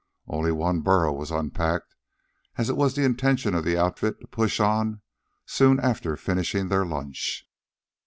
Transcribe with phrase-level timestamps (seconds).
[0.25, 1.93] Only one burro was unpacked,
[2.57, 5.01] as it was the intention of the outfit to push on
[5.45, 7.47] soon after finishing their lunch.